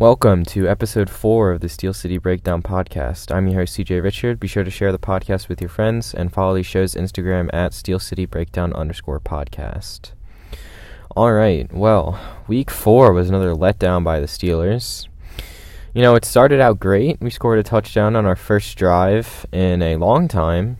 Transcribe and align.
Welcome 0.00 0.46
to 0.46 0.66
episode 0.66 1.10
four 1.10 1.52
of 1.52 1.60
the 1.60 1.68
Steel 1.68 1.92
City 1.92 2.16
Breakdown 2.16 2.62
podcast. 2.62 3.30
I'm 3.30 3.46
your 3.46 3.60
host, 3.60 3.76
CJ 3.76 4.02
Richard. 4.02 4.40
Be 4.40 4.48
sure 4.48 4.64
to 4.64 4.70
share 4.70 4.92
the 4.92 4.98
podcast 4.98 5.50
with 5.50 5.60
your 5.60 5.68
friends 5.68 6.14
and 6.14 6.32
follow 6.32 6.54
the 6.54 6.62
show's 6.62 6.94
Instagram 6.94 7.50
at 7.52 7.74
Steel 7.74 7.98
City 7.98 8.24
Breakdown 8.24 8.72
underscore 8.72 9.20
podcast. 9.20 10.12
All 11.14 11.34
right, 11.34 11.70
well, 11.70 12.18
week 12.48 12.70
four 12.70 13.12
was 13.12 13.28
another 13.28 13.52
letdown 13.52 14.02
by 14.02 14.20
the 14.20 14.26
Steelers. 14.26 15.06
You 15.92 16.00
know, 16.00 16.14
it 16.14 16.24
started 16.24 16.62
out 16.62 16.80
great. 16.80 17.20
We 17.20 17.28
scored 17.28 17.58
a 17.58 17.62
touchdown 17.62 18.16
on 18.16 18.24
our 18.24 18.36
first 18.36 18.78
drive 18.78 19.44
in 19.52 19.82
a 19.82 19.96
long 19.96 20.28
time. 20.28 20.78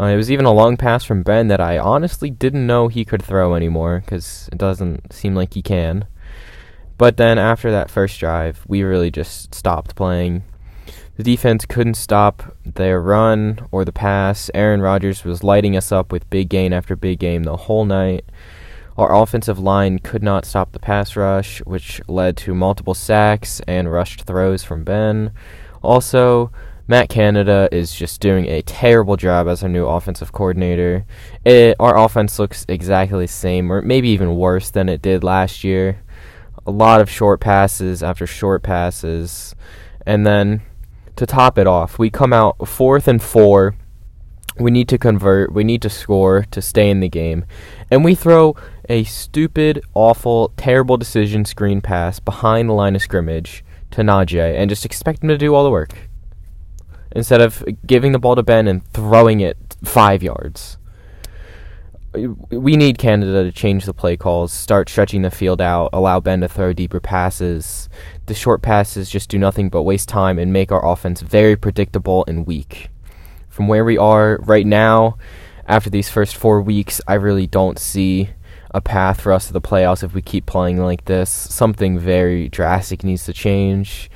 Uh, 0.00 0.06
it 0.06 0.16
was 0.16 0.32
even 0.32 0.46
a 0.46 0.52
long 0.52 0.76
pass 0.76 1.04
from 1.04 1.22
Ben 1.22 1.46
that 1.46 1.60
I 1.60 1.78
honestly 1.78 2.28
didn't 2.28 2.66
know 2.66 2.88
he 2.88 3.04
could 3.04 3.22
throw 3.22 3.54
anymore 3.54 4.02
because 4.04 4.48
it 4.50 4.58
doesn't 4.58 5.12
seem 5.12 5.36
like 5.36 5.54
he 5.54 5.62
can. 5.62 6.06
But 6.98 7.16
then 7.16 7.38
after 7.38 7.70
that 7.70 7.90
first 7.90 8.18
drive, 8.20 8.64
we 8.66 8.82
really 8.82 9.10
just 9.10 9.54
stopped 9.54 9.96
playing. 9.96 10.44
The 11.16 11.22
defense 11.22 11.66
couldn't 11.66 11.94
stop 11.94 12.56
their 12.64 13.00
run 13.00 13.66
or 13.70 13.84
the 13.84 13.92
pass. 13.92 14.50
Aaron 14.54 14.80
Rodgers 14.80 15.24
was 15.24 15.44
lighting 15.44 15.76
us 15.76 15.92
up 15.92 16.10
with 16.10 16.28
big 16.30 16.48
gain 16.48 16.72
after 16.72 16.96
big 16.96 17.18
game 17.18 17.42
the 17.42 17.56
whole 17.56 17.84
night. 17.84 18.24
Our 18.96 19.14
offensive 19.14 19.58
line 19.58 19.98
could 19.98 20.22
not 20.22 20.44
stop 20.44 20.72
the 20.72 20.78
pass 20.78 21.16
rush, 21.16 21.58
which 21.60 22.00
led 22.08 22.36
to 22.38 22.54
multiple 22.54 22.94
sacks 22.94 23.60
and 23.66 23.90
rushed 23.90 24.22
throws 24.22 24.64
from 24.64 24.84
Ben. 24.84 25.32
Also, 25.82 26.50
Matt 26.88 27.08
Canada 27.08 27.68
is 27.72 27.94
just 27.94 28.20
doing 28.20 28.46
a 28.46 28.62
terrible 28.62 29.16
job 29.16 29.48
as 29.48 29.62
our 29.62 29.68
new 29.68 29.86
offensive 29.86 30.32
coordinator. 30.32 31.06
It, 31.44 31.76
our 31.78 31.96
offense 31.96 32.38
looks 32.38 32.66
exactly 32.68 33.24
the 33.24 33.32
same, 33.32 33.72
or 33.72 33.82
maybe 33.82 34.08
even 34.08 34.36
worse 34.36 34.70
than 34.70 34.88
it 34.88 35.02
did 35.02 35.24
last 35.24 35.62
year 35.64 36.02
a 36.66 36.70
lot 36.70 37.00
of 37.00 37.10
short 37.10 37.40
passes 37.40 38.02
after 38.02 38.26
short 38.26 38.62
passes. 38.62 39.54
And 40.06 40.26
then 40.26 40.62
to 41.16 41.26
top 41.26 41.58
it 41.58 41.66
off, 41.66 41.98
we 41.98 42.10
come 42.10 42.32
out 42.32 42.68
fourth 42.68 43.08
and 43.08 43.22
four. 43.22 43.74
We 44.58 44.70
need 44.70 44.88
to 44.88 44.98
convert. 44.98 45.52
We 45.52 45.64
need 45.64 45.82
to 45.82 45.90
score 45.90 46.44
to 46.50 46.60
stay 46.60 46.90
in 46.90 47.00
the 47.00 47.08
game. 47.08 47.44
And 47.90 48.04
we 48.04 48.14
throw 48.14 48.54
a 48.88 49.04
stupid, 49.04 49.82
awful, 49.94 50.52
terrible 50.56 50.96
decision 50.96 51.44
screen 51.44 51.80
pass 51.80 52.20
behind 52.20 52.68
the 52.68 52.74
line 52.74 52.94
of 52.94 53.02
scrimmage 53.02 53.64
to 53.92 54.02
Najee 54.02 54.56
and 54.56 54.68
just 54.68 54.84
expect 54.84 55.22
him 55.22 55.28
to 55.28 55.38
do 55.38 55.54
all 55.54 55.64
the 55.64 55.70
work. 55.70 56.08
Instead 57.14 57.40
of 57.40 57.64
giving 57.86 58.12
the 58.12 58.18
ball 58.18 58.36
to 58.36 58.42
Ben 58.42 58.66
and 58.66 58.86
throwing 58.92 59.40
it 59.40 59.76
five 59.82 60.22
yards 60.22 60.78
we 62.14 62.76
need 62.76 62.98
Canada 62.98 63.44
to 63.44 63.52
change 63.52 63.86
the 63.86 63.94
play 63.94 64.16
calls, 64.16 64.52
start 64.52 64.88
stretching 64.88 65.22
the 65.22 65.30
field 65.30 65.60
out, 65.60 65.90
allow 65.92 66.20
Ben 66.20 66.40
to 66.42 66.48
throw 66.48 66.72
deeper 66.72 67.00
passes. 67.00 67.88
The 68.26 68.34
short 68.34 68.60
passes 68.60 69.08
just 69.08 69.30
do 69.30 69.38
nothing 69.38 69.68
but 69.70 69.82
waste 69.82 70.08
time 70.08 70.38
and 70.38 70.52
make 70.52 70.70
our 70.70 70.86
offense 70.86 71.22
very 71.22 71.56
predictable 71.56 72.24
and 72.28 72.46
weak. 72.46 72.90
From 73.48 73.68
where 73.68 73.84
we 73.84 73.96
are 73.96 74.38
right 74.42 74.66
now, 74.66 75.16
after 75.66 75.88
these 75.88 76.10
first 76.10 76.36
four 76.36 76.60
weeks, 76.60 77.00
I 77.06 77.14
really 77.14 77.46
don't 77.46 77.78
see 77.78 78.30
a 78.74 78.80
path 78.80 79.20
for 79.20 79.32
us 79.32 79.46
to 79.46 79.52
the 79.52 79.60
playoffs 79.60 80.02
if 80.02 80.14
we 80.14 80.22
keep 80.22 80.46
playing 80.46 80.78
like 80.78 81.04
this. 81.06 81.30
Something 81.30 81.98
very 81.98 82.48
drastic 82.48 83.04
needs 83.04 83.24
to 83.24 83.32
change. 83.32 84.10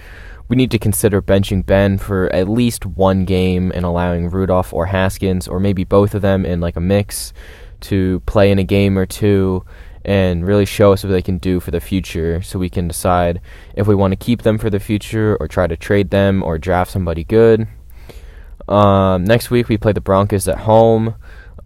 We 0.48 0.56
need 0.56 0.70
to 0.70 0.78
consider 0.78 1.20
benching 1.20 1.66
Ben 1.66 1.98
for 1.98 2.32
at 2.32 2.48
least 2.48 2.86
one 2.86 3.24
game 3.24 3.72
and 3.74 3.84
allowing 3.84 4.30
Rudolph 4.30 4.72
or 4.72 4.86
Haskins, 4.86 5.48
or 5.48 5.58
maybe 5.58 5.84
both 5.84 6.14
of 6.14 6.22
them 6.22 6.46
in 6.46 6.60
like 6.60 6.76
a 6.76 6.80
mix 6.80 7.32
to 7.82 8.20
play 8.26 8.50
in 8.50 8.58
a 8.58 8.64
game 8.64 8.98
or 8.98 9.06
two 9.06 9.64
and 10.04 10.46
really 10.46 10.64
show 10.64 10.92
us 10.92 11.02
what 11.02 11.10
they 11.10 11.20
can 11.20 11.38
do 11.38 11.58
for 11.58 11.72
the 11.72 11.80
future 11.80 12.40
so 12.40 12.58
we 12.58 12.70
can 12.70 12.86
decide 12.86 13.40
if 13.74 13.88
we 13.88 13.94
want 13.94 14.12
to 14.12 14.16
keep 14.16 14.42
them 14.42 14.56
for 14.56 14.70
the 14.70 14.78
future 14.78 15.36
or 15.40 15.48
try 15.48 15.66
to 15.66 15.76
trade 15.76 16.10
them 16.10 16.42
or 16.44 16.58
draft 16.58 16.92
somebody 16.92 17.24
good. 17.24 17.66
Um, 18.68 19.24
next 19.24 19.50
week 19.50 19.68
we 19.68 19.76
play 19.76 19.92
the 19.92 20.00
Broncos 20.00 20.46
at 20.46 20.58
home. 20.58 21.16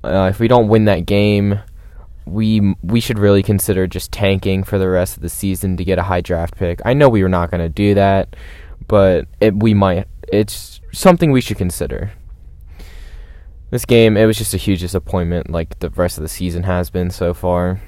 Uh, 0.03 0.29
if 0.31 0.41
we 0.41 0.49
don't 0.49 0.69
win 0.69 0.87
that 0.87 1.05
game, 1.05 1.61
we 2.25 2.75
we 2.83 3.01
should 3.01 3.19
really 3.19 3.43
consider 3.43 3.87
just 3.87 4.13
tanking 4.13 4.65
for 4.65 4.79
the 4.79 4.89
rest 4.89 5.17
of 5.17 5.23
the 5.23 5.29
season 5.29 5.77
to 5.77 5.85
get 5.85 5.99
a 5.99 6.05
high 6.05 6.21
draft 6.21 6.57
pick. 6.57 6.81
I 6.85 6.95
know 6.95 7.09
we 7.09 7.23
were 7.23 7.29
not 7.29 7.51
going 7.51 7.61
to 7.61 7.69
do 7.69 7.95
that, 7.95 8.37
but 8.89 9.27
it, 9.41 9.55
we 9.55 9.75
might. 9.75 10.07
It's 10.33 10.81
something 10.93 11.33
we 11.33 11.41
should 11.41 11.59
consider. 11.59 12.13
This 13.71 13.85
game, 13.85 14.17
it 14.17 14.27
was 14.27 14.37
just 14.37 14.53
a 14.53 14.57
huge 14.57 14.81
disappointment, 14.81 15.49
like 15.49 15.79
the 15.79 15.91
rest 15.91 16.19
of 16.19 16.23
the 16.23 16.29
season 16.29 16.65
has 16.65 16.91
been 16.91 17.11
so 17.11 17.33
far. 17.33 17.81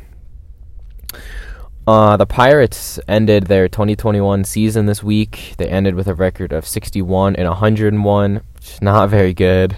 Uh, 1.84 2.16
the 2.16 2.26
Pirates 2.26 3.00
ended 3.08 3.48
their 3.48 3.68
2021 3.68 4.44
season 4.44 4.86
this 4.86 5.02
week. 5.02 5.54
They 5.58 5.66
ended 5.66 5.96
with 5.96 6.06
a 6.06 6.14
record 6.14 6.52
of 6.52 6.64
61 6.64 7.34
and 7.34 7.48
101, 7.48 8.34
which 8.54 8.68
is 8.70 8.82
not 8.82 9.08
very 9.10 9.34
good. 9.34 9.76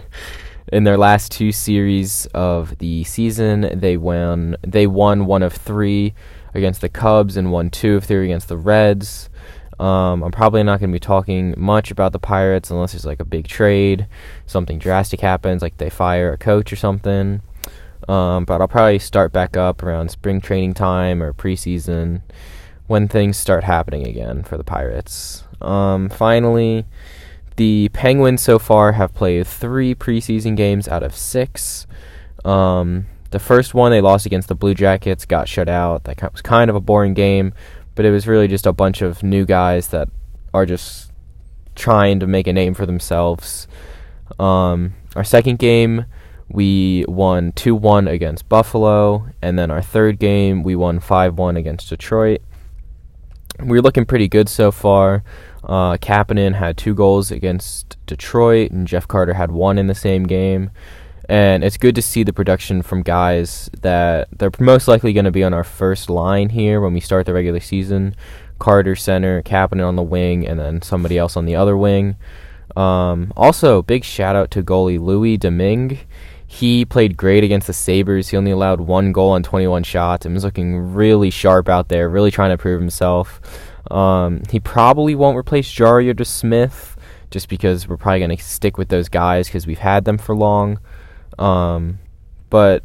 In 0.71 0.85
their 0.85 0.99
last 0.99 1.33
two 1.33 1.53
series 1.53 2.27
of 2.35 2.77
the 2.79 3.05
season, 3.05 3.71
they 3.73 3.97
won. 3.97 4.57
They 4.61 4.87
won 4.87 5.25
one 5.25 5.43
of 5.43 5.55
three 5.55 6.13
against 6.53 6.83
the 6.83 6.89
Cubs 6.91 7.37
and 7.39 7.51
won 7.51 7.71
two 7.71 7.97
of 7.97 8.05
three 8.05 8.27
against 8.27 8.49
the 8.49 8.59
Reds. 8.59 9.31
Um, 9.79 10.23
I'm 10.23 10.33
probably 10.33 10.63
not 10.63 10.81
going 10.81 10.91
to 10.91 10.95
be 10.95 11.01
talking 11.01 11.55
much 11.57 11.91
about 11.91 12.13
the 12.13 12.19
Pirates 12.19 12.71
unless 12.71 12.93
there's 12.93 13.07
like 13.07 13.21
a 13.21 13.25
big 13.25 13.49
trade, 13.49 14.07
something 14.47 14.79
drastic 14.79 15.21
happens, 15.21 15.63
like 15.63 15.79
they 15.79 15.91
fire 15.91 16.33
a 16.33 16.39
coach 16.39 16.73
or 16.73 16.77
something. 16.77 17.43
Um, 18.09 18.45
but 18.45 18.61
I'll 18.61 18.69
probably 18.69 18.99
start 18.99 19.33
back 19.33 19.57
up 19.57 19.83
around 19.83 20.11
spring 20.11 20.41
training 20.41 20.75
time 20.75 21.23
or 21.23 21.33
preseason 21.33 22.23
when 22.87 23.09
things 23.09 23.37
start 23.37 23.65
happening 23.65 24.07
again 24.07 24.43
for 24.43 24.57
the 24.57 24.65
Pirates. 24.65 25.45
Um, 25.61 26.09
finally, 26.09 26.85
the 27.57 27.89
Penguins 27.93 28.43
so 28.43 28.59
far 28.59 28.93
have 28.93 29.15
played 29.15 29.47
three 29.47 29.95
preseason 29.95 30.57
games 30.57 30.87
out 30.89 31.03
of 31.03 31.17
six. 31.17 31.87
Um, 32.45 33.07
the 33.31 33.39
first 33.39 33.75
one 33.75 33.91
they 33.91 34.01
lost 34.01 34.27
against 34.27 34.49
the 34.49 34.55
Blue 34.55 34.75
Jackets, 34.75 35.25
got 35.25 35.49
shut 35.49 35.69
out. 35.69 36.05
That 36.05 36.33
was 36.33 36.43
kind 36.43 36.69
of 36.69 36.77
a 36.77 36.81
boring 36.81 37.15
game, 37.15 37.55
but 37.95 38.05
it 38.05 38.11
was 38.11 38.27
really 38.27 38.49
just 38.49 38.67
a 38.67 38.73
bunch 38.73 39.03
of 39.03 39.23
new 39.23 39.45
guys 39.45 39.89
that 39.89 40.09
are 40.53 40.67
just 40.67 41.13
trying 41.75 42.21
to 42.21 42.27
make 42.27 42.47
a 42.47 42.53
name 42.53 42.75
for 42.75 42.87
themselves. 42.87 43.67
Um, 44.39 44.95
our 45.17 45.25
second 45.25 45.59
game, 45.59 46.07
we 46.49 47.05
won 47.09 47.53
2 47.53 47.75
1 47.75 48.09
against 48.09 48.49
Buffalo, 48.49 49.29
and 49.43 49.59
then 49.59 49.71
our 49.71 49.83
third 49.83 50.19
game, 50.19 50.63
we 50.63 50.77
won 50.77 51.01
5 51.01 51.39
1 51.39 51.57
against 51.57 51.89
Detroit. 51.89 52.41
We're 53.61 53.83
looking 53.83 54.05
pretty 54.05 54.29
good 54.29 54.49
so 54.49 54.73
far. 54.73 55.23
Uh, 55.63 55.97
Kapanen 55.97 56.55
had 56.55 56.77
two 56.77 56.95
goals 56.95 57.31
against 57.31 57.97
Detroit, 58.07 58.71
and 58.71 58.87
Jeff 58.87 59.07
Carter 59.09 59.35
had 59.35 59.53
one 59.53 59.79
in 59.79 59.87
the 59.87 59.95
same 59.95 60.25
game 60.25 60.71
and 61.29 61.65
it's 61.65 61.77
good 61.77 61.95
to 61.95 62.03
see 62.03 62.23
the 62.23 62.33
production 62.33 62.83
from 62.83 63.03
guys 63.03 63.71
that 63.81 64.29
they're 64.39 64.51
most 64.59 64.89
likely 64.89 65.13
going 65.13 65.25
to 65.25 65.31
be 65.31 65.45
on 65.45 65.55
our 65.55 65.65
first 65.65 66.11
line 66.11 66.51
here 66.51 66.81
when 66.81 66.93
we 66.93 67.01
start 67.01 67.27
the 67.27 67.33
regular 67.33 67.61
season. 67.61 68.15
Carter 68.59 68.95
center, 68.95 69.43
Kapanen 69.43 69.87
on 69.87 69.97
the 69.97 70.03
wing, 70.03 70.47
and 70.47 70.59
then 70.59 70.83
somebody 70.83 71.19
else 71.19 71.37
on 71.37 71.45
the 71.45 71.57
other 71.57 71.77
wing. 71.77 72.17
Um, 72.77 73.33
also, 73.37 73.83
big 73.83 74.05
shout 74.05 74.37
out 74.37 74.51
to 74.53 74.63
goalie 74.63 75.01
Louis 75.01 75.37
Domingue. 75.37 75.99
He 76.47 76.85
played 76.85 77.17
great 77.17 77.43
against 77.43 77.67
the 77.67 77.73
Sabres. 77.73 78.29
He 78.29 78.37
only 78.37 78.53
allowed 78.53 78.81
one 78.81 79.13
goal 79.13 79.31
on 79.31 79.43
21 79.43 79.83
shots 79.83 80.25
and 80.25 80.35
was 80.35 80.45
looking 80.45 80.77
really 80.95 81.31
sharp 81.31 81.69
out 81.69 81.89
there, 81.89 82.09
really 82.09 82.31
trying 82.31 82.51
to 82.51 82.59
prove 82.59 82.81
himself. 82.81 83.41
Um, 83.91 84.43
he 84.51 84.61
probably 84.61 85.15
won't 85.15 85.37
replace 85.37 85.71
Jarry 85.71 86.09
or 86.09 86.25
Smith 86.25 86.97
just 87.31 87.49
because 87.49 87.89
we're 87.89 87.97
probably 87.97 88.21
going 88.21 88.37
to 88.37 88.43
stick 88.43 88.79
with 88.79 88.89
those 88.89 89.09
guys 89.09 89.49
because 89.49 89.67
we've 89.67 89.79
had 89.79 90.05
them 90.05 90.17
for 90.17 90.37
long. 90.37 90.79
Um, 91.39 91.99
but 92.51 92.85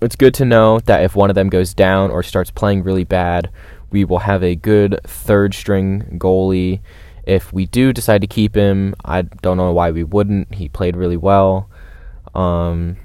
it's 0.00 0.16
good 0.16 0.34
to 0.34 0.44
know 0.44 0.80
that 0.80 1.02
if 1.02 1.16
one 1.16 1.30
of 1.30 1.34
them 1.34 1.48
goes 1.48 1.74
down 1.74 2.10
or 2.10 2.22
starts 2.22 2.50
playing 2.50 2.82
really 2.82 3.04
bad, 3.04 3.50
we 3.90 4.04
will 4.04 4.20
have 4.20 4.42
a 4.42 4.54
good 4.54 5.00
third 5.04 5.54
string 5.54 6.18
goalie. 6.18 6.80
If 7.24 7.52
we 7.52 7.66
do 7.66 7.92
decide 7.92 8.20
to 8.20 8.26
keep 8.26 8.54
him, 8.54 8.94
I 9.04 9.22
don't 9.22 9.56
know 9.56 9.72
why 9.72 9.90
we 9.90 10.04
wouldn't. 10.04 10.54
He 10.54 10.68
played 10.68 10.96
really 10.96 11.16
well. 11.16 11.70
Um, 12.34 12.96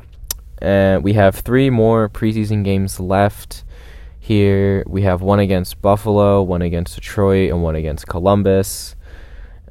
and 0.62 1.04
we 1.04 1.14
have 1.14 1.36
three 1.36 1.70
more 1.70 2.10
preseason 2.10 2.64
games 2.64 3.00
left 3.00 3.64
here. 4.20 4.84
We 4.88 5.04
have 5.04 5.22
one 5.22 5.40
against 5.40 5.82
Buffalo, 5.82 6.42
one 6.44 6.62
against 6.62 6.96
Detroit, 6.96 7.52
and 7.52 7.64
one 7.64 7.76
against 7.76 8.08
Columbus. 8.08 8.96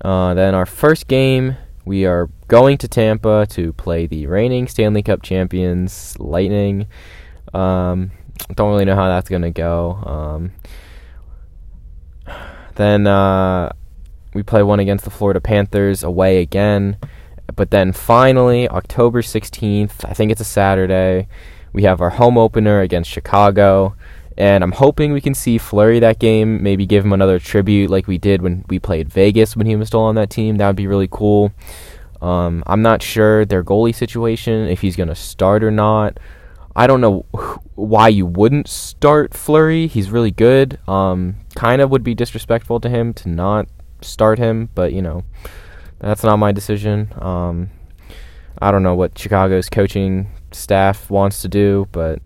Uh, 0.01 0.33
then 0.35 0.55
our 0.55 0.67
first 0.67 1.09
game 1.09 1.57
we 1.89 2.05
are 2.05 2.29
going 2.49 2.77
to 2.77 2.87
Tampa 2.87 3.47
to 3.49 3.73
play 3.73 4.07
the 4.07 4.27
reigning 4.27 4.69
Stanley 4.69 5.03
Cup 5.03 5.23
champions, 5.23 6.19
Lightning. 6.21 6.87
Um, 7.55 8.11
don't 8.55 8.71
really 8.71 8.85
know 8.85 8.95
how 8.95 9.09
that's 9.09 9.31
gonna 9.31 9.51
go. 9.51 10.53
Um, 12.27 12.37
then 12.77 13.07
uh, 13.07 13.73
we 14.35 14.43
play 14.43 14.63
one 14.63 14.81
against 14.81 15.05
the 15.05 15.11
Florida 15.11 15.41
Panthers 15.41 16.03
away 16.03 16.43
again. 16.43 16.99
But 17.57 17.71
then 17.71 17.93
finally, 17.93 18.69
October 18.69 19.23
16th, 19.23 20.05
I 20.05 20.13
think 20.13 20.31
it's 20.31 20.43
a 20.43 20.45
Saturday, 20.45 21.27
we 21.73 21.85
have 21.85 22.03
our 22.03 22.11
home 22.11 22.37
opener 22.37 22.83
against 22.83 23.11
Chicago 23.11 23.97
And 24.39 24.63
I'm 24.63 24.71
hoping 24.71 25.13
we 25.13 25.21
can 25.21 25.35
see 25.35 25.59
Fleury 25.59 25.99
that 25.99 26.21
game, 26.21 26.63
maybe 26.63 26.87
give 26.87 27.05
him 27.05 27.13
another 27.13 27.41
tribute 27.41 27.91
like 27.91 28.07
we 28.07 28.19
did 28.19 28.41
when 28.41 28.65
we 28.69 28.79
played 28.79 29.09
Vegas 29.09 29.57
when 29.57 29.67
he 29.67 29.75
was 29.75 29.89
still 29.89 30.01
on 30.01 30.15
that 30.15 30.31
team. 30.31 30.57
That 30.57 30.69
would 30.69 30.77
be 30.77 30.87
really 30.87 31.09
cool. 31.11 31.53
Um, 32.23 32.63
I'm 32.65 32.81
not 32.81 33.03
sure 33.03 33.45
their 33.45 33.65
goalie 33.65 33.95
situation, 33.95 34.69
if 34.69 34.81
he's 34.81 34.95
going 34.95 35.09
to 35.09 35.17
start 35.17 35.65
or 35.65 35.73
not. 35.73 36.19
I 36.77 36.87
don't 36.87 37.01
know 37.01 37.27
why 37.75 38.09
you 38.09 38.27
wouldn't 38.27 38.69
start 38.69 39.35
Fleury. 39.35 39.89
He's 39.89 40.11
really 40.11 40.31
good. 40.31 40.79
Um, 40.87 41.39
kind 41.57 41.83
of 41.83 41.91
would 41.91 42.05
be 42.05 42.15
disrespectful 42.15 42.79
to 42.79 42.89
him 42.89 43.13
to 43.15 43.29
not 43.29 43.67
start 44.03 44.39
him, 44.39 44.69
but 44.77 44.93
you 44.93 45.03
know, 45.03 45.25
that's 45.99 46.23
not 46.23 46.37
my 46.37 46.53
decision. 46.53 47.13
Um, 47.21 47.71
I 48.63 48.71
don't 48.71 48.85
know 48.85 48.95
what 48.95 49.19
Chicago's 49.19 49.69
coaching 49.69 50.31
staff 50.53 51.11
wants 51.11 51.43
to 51.43 51.49
do, 51.49 51.89
but 51.91 52.21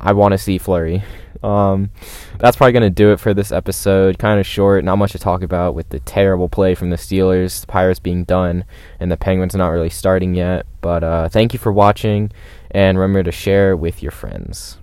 I 0.00 0.12
want 0.12 0.32
to 0.32 0.38
see 0.38 0.58
Fleury. 0.58 1.02
Um, 1.42 1.90
that's 2.38 2.56
probably 2.56 2.72
going 2.72 2.82
to 2.82 2.90
do 2.90 3.12
it 3.12 3.20
for 3.20 3.32
this 3.34 3.52
episode. 3.52 4.18
Kind 4.18 4.40
of 4.40 4.46
short, 4.46 4.84
not 4.84 4.96
much 4.96 5.12
to 5.12 5.18
talk 5.18 5.42
about 5.42 5.74
with 5.74 5.88
the 5.90 6.00
terrible 6.00 6.48
play 6.48 6.74
from 6.74 6.90
the 6.90 6.96
Steelers, 6.96 7.60
the 7.60 7.66
Pirates 7.66 8.00
being 8.00 8.24
done, 8.24 8.64
and 8.98 9.10
the 9.10 9.16
Penguins 9.16 9.54
not 9.54 9.68
really 9.68 9.90
starting 9.90 10.34
yet. 10.34 10.66
But 10.80 11.04
uh, 11.04 11.28
thank 11.28 11.52
you 11.52 11.58
for 11.58 11.72
watching, 11.72 12.32
and 12.70 12.98
remember 12.98 13.22
to 13.22 13.32
share 13.32 13.76
with 13.76 14.02
your 14.02 14.12
friends. 14.12 14.78